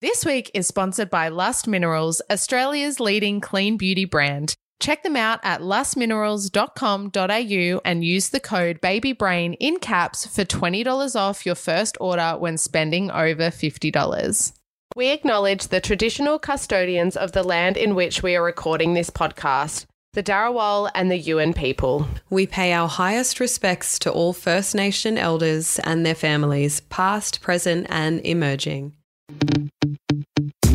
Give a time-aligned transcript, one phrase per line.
[0.00, 4.54] This week is sponsored by Lust Minerals, Australia's leading clean beauty brand.
[4.78, 11.44] Check them out at lustminerals.com.au and use the code BABYBRAIN in caps for $20 off
[11.44, 14.52] your first order when spending over $50.
[14.94, 19.86] We acknowledge the traditional custodians of the land in which we are recording this podcast,
[20.12, 22.06] the Dharawal and the Yuin people.
[22.30, 27.88] We pay our highest respects to all First Nation elders and their families, past, present,
[27.90, 28.94] and emerging.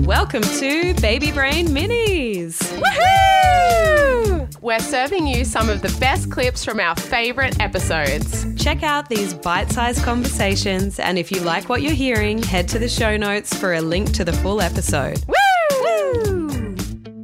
[0.06, 2.58] Welcome to Baby Brain Minis.
[2.78, 4.62] Woohoo!
[4.62, 8.46] We're serving you some of the best clips from our favorite episodes.
[8.62, 12.80] Check out these bite sized conversations, and if you like what you're hearing, head to
[12.80, 15.24] the show notes for a link to the full episode.
[15.26, 16.76] Woo!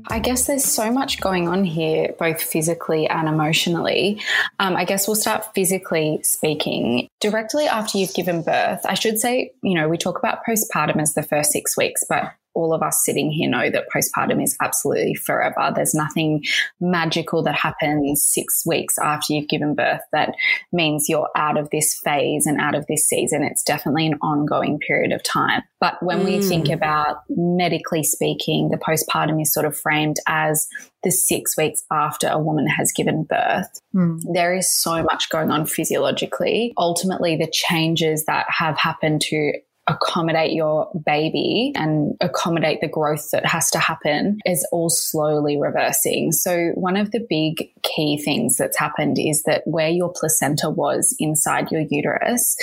[0.07, 4.21] I guess there's so much going on here, both physically and emotionally.
[4.57, 7.09] Um, I guess we'll start physically speaking.
[7.19, 11.13] Directly after you've given birth, I should say, you know, we talk about postpartum as
[11.13, 15.15] the first six weeks, but all of us sitting here know that postpartum is absolutely
[15.15, 15.71] forever.
[15.75, 16.43] There's nothing
[16.79, 20.35] magical that happens six weeks after you've given birth that
[20.71, 23.43] means you're out of this phase and out of this season.
[23.43, 25.61] It's definitely an ongoing period of time.
[25.79, 26.25] But when mm.
[26.25, 30.67] we think about medically speaking, the postpartum is sort of framed as
[31.03, 33.79] the six weeks after a woman has given birth.
[33.95, 34.21] Mm.
[34.33, 36.73] There is so much going on physiologically.
[36.77, 39.53] Ultimately, the changes that have happened to
[39.89, 46.31] accommodate your baby and accommodate the growth that has to happen is all slowly reversing.
[46.31, 51.15] So one of the big key things that's happened is that where your placenta was
[51.19, 52.55] inside your uterus,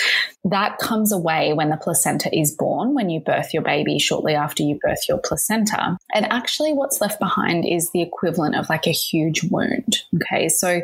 [0.44, 4.62] that comes away when the placenta is born, when you birth your baby shortly after
[4.62, 5.98] you birth your placenta.
[6.14, 9.96] And actually what's left behind is the equivalent of like a huge wound.
[10.14, 10.48] Okay.
[10.48, 10.80] So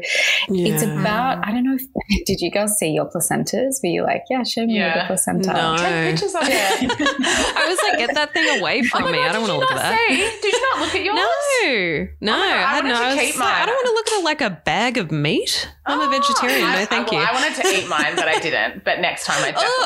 [0.49, 0.75] yeah.
[0.75, 1.87] it's about, I don't know if,
[2.27, 3.77] did you guys see your placentas?
[3.83, 5.03] Were you like, yeah, show me yeah.
[5.03, 5.53] the placenta?
[5.53, 5.77] No
[6.11, 6.51] pictures of it.
[6.53, 9.19] I was like, get that thing away oh from oh me.
[9.19, 9.99] God, I don't want to look at that.
[10.09, 10.41] Say?
[10.41, 12.09] Did you not look at yours?
[12.21, 12.39] No, no.
[12.39, 12.95] Oh I, had no.
[12.95, 13.49] I, keep mine.
[13.49, 15.69] Like, I don't want to look at it like a bag of meat.
[15.87, 16.67] I'm oh, a vegetarian.
[16.67, 17.27] I, no, thank well, you.
[17.27, 18.85] I wanted to eat mine, but I didn't.
[18.85, 19.85] But next time, I oh.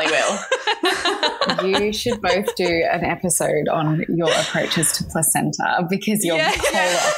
[1.57, 1.85] definitely will.
[1.85, 7.13] you should both do an episode on your approaches to placenta because you're yeah, yeah.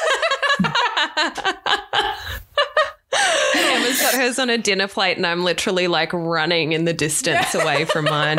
[3.88, 7.54] Emma's got hers on a dinner plate, and I'm literally like running in the distance
[7.54, 8.38] away from mine.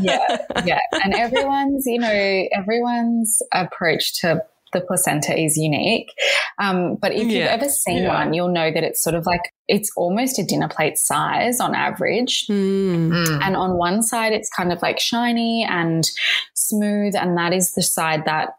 [0.00, 0.80] Yeah, yeah.
[1.04, 4.42] And everyone's, you know, everyone's approach to
[4.72, 6.08] the placenta is unique.
[6.60, 7.38] Um, but if yeah.
[7.38, 8.24] you've ever seen yeah.
[8.24, 11.74] one, you'll know that it's sort of like it's almost a dinner plate size on
[11.74, 12.46] average.
[12.46, 13.40] Mm.
[13.42, 16.08] And on one side, it's kind of like shiny and
[16.54, 18.56] smooth, and that is the side that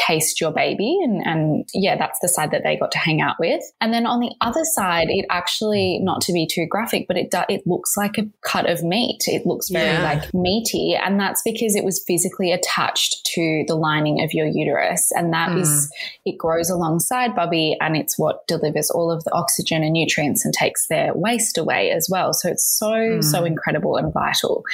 [0.00, 3.36] encased your baby and, and yeah that's the side that they got to hang out
[3.40, 7.16] with and then on the other side it actually not to be too graphic but
[7.16, 10.02] it do, it looks like a cut of meat it looks very yeah.
[10.02, 15.10] like meaty and that's because it was physically attached to the lining of your uterus
[15.12, 15.60] and that mm.
[15.60, 15.92] is
[16.24, 20.54] it grows alongside bubby and it's what delivers all of the oxygen and nutrients and
[20.54, 23.24] takes their waste away as well so it's so mm.
[23.24, 24.64] so incredible and vital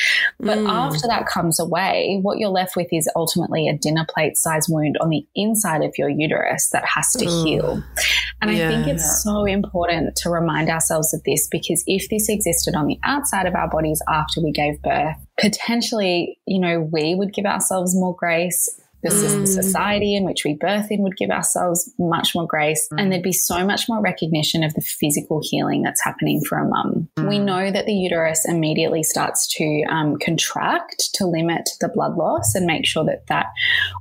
[0.41, 0.69] but mm.
[0.69, 4.97] after that comes away what you're left with is ultimately a dinner plate size wound
[5.01, 7.45] on the inside of your uterus that has to Ooh.
[7.45, 7.83] heal.
[8.41, 8.69] And yeah.
[8.69, 12.87] I think it's so important to remind ourselves of this because if this existed on
[12.87, 17.47] the outside of our bodies after we gave birth, potentially, you know, we would give
[17.47, 18.69] ourselves more grace
[19.03, 19.47] the mm.
[19.47, 23.01] society in which we birth in would give ourselves much more grace mm.
[23.01, 26.69] and there'd be so much more recognition of the physical healing that's happening for a
[26.69, 27.09] mum.
[27.17, 27.29] Mm.
[27.29, 32.55] We know that the uterus immediately starts to um, contract to limit the blood loss
[32.55, 33.47] and make sure that that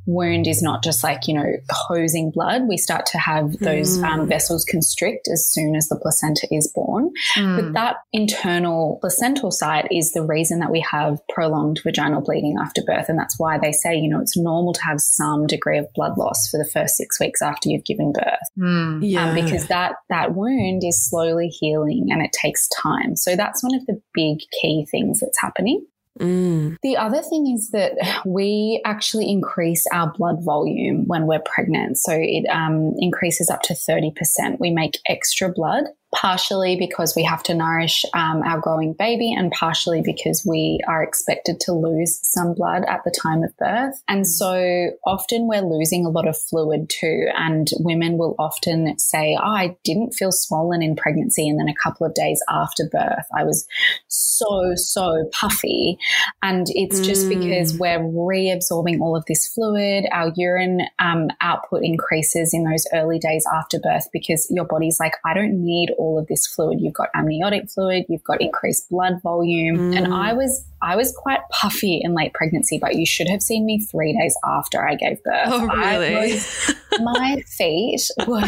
[0.05, 2.63] wound is not just like, you know, hosing blood.
[2.67, 4.27] We start to have those um, mm.
[4.27, 7.11] vessels constrict as soon as the placenta is born.
[7.35, 7.73] But mm.
[7.73, 13.09] that internal placental site is the reason that we have prolonged vaginal bleeding after birth.
[13.09, 16.17] And that's why they say, you know, it's normal to have some degree of blood
[16.17, 18.49] loss for the first six weeks after you've given birth.
[18.57, 19.29] Mm, yeah.
[19.29, 23.15] Um, because that, that wound is slowly healing and it takes time.
[23.15, 25.85] So that's one of the big key things that's happening.
[26.19, 26.77] Mm.
[26.81, 27.93] The other thing is that
[28.25, 31.97] we actually increase our blood volume when we're pregnant.
[31.97, 34.59] So it um, increases up to 30%.
[34.59, 39.51] We make extra blood partially because we have to nourish um, our growing baby and
[39.51, 44.01] partially because we are expected to lose some blood at the time of birth.
[44.07, 47.27] And so often we're losing a lot of fluid too.
[47.35, 51.47] And women will often say, oh, I didn't feel swollen in pregnancy.
[51.47, 53.67] And then a couple of days after birth, I was
[54.07, 55.97] so, so puffy.
[56.41, 57.39] And it's just mm.
[57.39, 60.05] because we're reabsorbing all of this fluid.
[60.11, 65.15] Our urine um, output increases in those early days after birth because your body's like,
[65.25, 66.79] I don't need all of this fluid.
[66.81, 69.77] You've got amniotic fluid, you've got increased blood volume.
[69.77, 69.97] Mm.
[69.97, 73.65] And I was I was quite puffy in late pregnancy, but you should have seen
[73.65, 75.47] me three days after I gave birth.
[75.47, 76.33] Oh, really?
[76.33, 78.41] Was, my feet were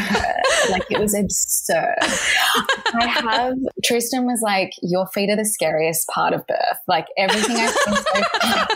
[0.69, 1.95] like it was absurd.
[2.93, 6.79] I have Tristan was like, Your feet are the scariest part of birth.
[6.87, 8.67] Like everything I've seen so far.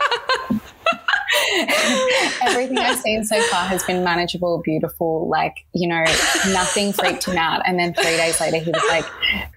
[2.43, 5.27] Everything I've seen so far has been manageable, beautiful.
[5.27, 6.03] Like, you know,
[6.51, 7.61] nothing freaked him out.
[7.65, 9.05] And then three days later, he was like,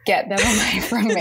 [0.04, 1.20] get them away from me.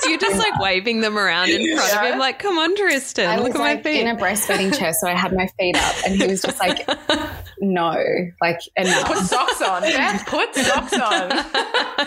[0.00, 2.04] so you're just like waving them around in front yeah.
[2.04, 4.00] of him, like, come on, Tristan, I look at like my feet.
[4.00, 4.92] in a breastfeeding chair.
[4.92, 6.88] So I had my feet up and he was just like,
[7.60, 7.96] no,
[8.40, 9.06] like enough.
[9.06, 9.82] Put socks on,
[10.26, 11.30] put socks on.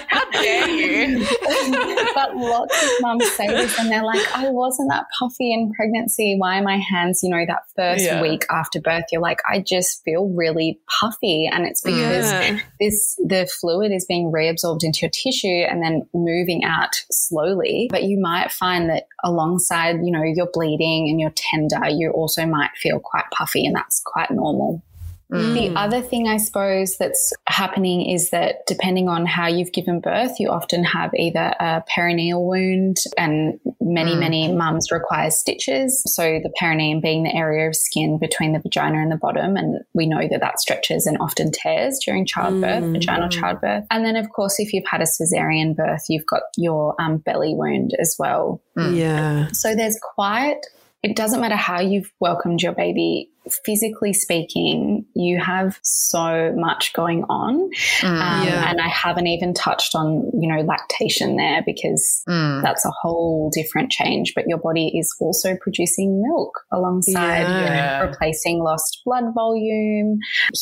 [0.07, 1.19] How dare you?
[2.15, 6.35] but lots of mums say this and they're like, I wasn't that puffy in pregnancy.
[6.37, 8.21] Why are my hands, you know, that first yeah.
[8.21, 11.49] week after birth, you're like, I just feel really puffy.
[11.51, 12.59] And it's because yeah.
[12.79, 17.87] this, the fluid is being reabsorbed into your tissue and then moving out slowly.
[17.89, 22.45] But you might find that alongside, you know, your bleeding and your tender, you also
[22.45, 24.83] might feel quite puffy and that's quite normal.
[25.31, 25.53] Mm.
[25.53, 30.39] The other thing I suppose that's happening is that depending on how you've given birth,
[30.39, 34.19] you often have either a perineal wound and many, mm.
[34.19, 36.01] many mums require stitches.
[36.05, 39.55] So the perineum being the area of skin between the vagina and the bottom.
[39.55, 42.93] And we know that that stretches and often tears during childbirth, mm.
[42.93, 43.85] vaginal childbirth.
[43.91, 47.53] And then of course, if you've had a cesarean birth, you've got your um, belly
[47.53, 48.61] wound as well.
[48.75, 49.47] Yeah.
[49.51, 50.61] So there's quite
[51.01, 53.29] it doesn't matter how you've welcomed your baby
[53.65, 57.69] physically speaking, you have so much going on.
[57.99, 58.69] Mm, um, yeah.
[58.69, 62.61] And I haven't even touched on, you know, lactation there because mm.
[62.61, 64.33] that's a whole different change.
[64.35, 68.01] But your body is also producing milk alongside yeah.
[68.01, 70.19] replacing lost blood volume,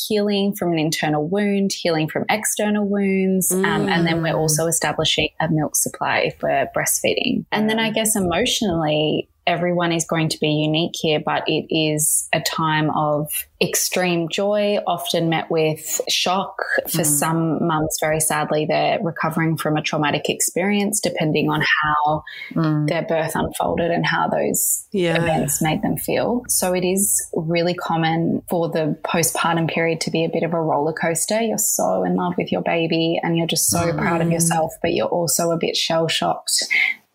[0.07, 3.51] healing from an internal wound, healing from external wounds.
[3.51, 3.65] Mm.
[3.65, 4.39] Um, and then we're mm.
[4.39, 7.45] also establishing a milk supply if we're breastfeeding.
[7.51, 12.27] And then I guess emotionally, everyone is going to be unique here, but it is
[12.33, 16.61] a time of extreme joy, often met with shock.
[16.83, 17.05] For mm.
[17.05, 22.23] some mums, very sadly, they're recovering from a traumatic experience, depending on how
[22.53, 22.87] mm.
[22.87, 25.17] their birth unfolded and how those yeah.
[25.21, 26.43] events made them feel.
[26.49, 30.61] So it is really common for the postpartum period to be a bit of a
[30.61, 31.41] roller coaster.
[31.41, 33.97] You're so in love with your baby and you're just so mm.
[33.97, 36.65] proud of yourself, but you're also a bit shell shocked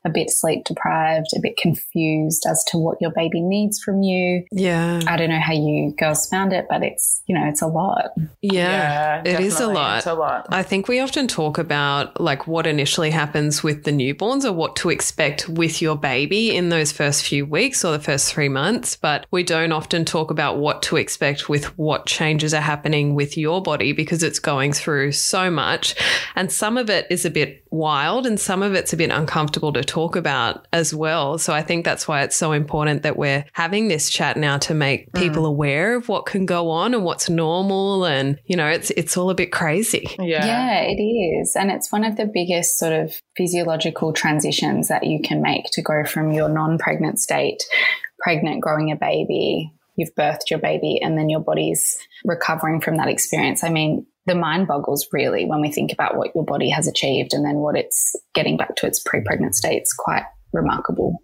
[0.04, 4.44] a bit sleep deprived, a bit confused as to what your baby needs from you.
[4.50, 5.00] Yeah.
[5.06, 8.12] I don't know how you girls found it, but it's, you know, it's a lot.
[8.40, 9.98] Yeah, yeah it is a lot.
[9.98, 10.46] It's a lot.
[10.50, 14.76] I think we often talk about like what initially happens with the newborns or what
[14.76, 18.96] to expect with your baby in those first few weeks or the first three months,
[18.96, 23.36] but we don't often talk about what to expect with what changes are happening with
[23.36, 25.94] your body because it's going through so much.
[26.34, 29.72] And some of it is a bit wild and some of it's a bit uncomfortable
[29.72, 31.38] to talk about as well.
[31.38, 34.74] So I think that's why it's so important that we're having this chat now to
[34.74, 35.48] make people mm.
[35.48, 39.30] aware of what can go on and what's normal and you know it's it's all
[39.30, 40.14] a bit crazy.
[40.18, 40.44] Yeah.
[40.44, 41.56] Yeah, it is.
[41.56, 45.82] And it's one of the biggest sort of physiological transitions that you can make to
[45.82, 47.62] go from your non-pregnant state
[48.20, 53.08] pregnant growing a baby you've birthed your baby and then your body's recovering from that
[53.08, 53.62] experience.
[53.62, 57.32] I mean, the mind boggles really when we think about what your body has achieved
[57.32, 59.78] and then what it's getting back to its pre pregnant state.
[59.78, 61.18] It's quite remarkable.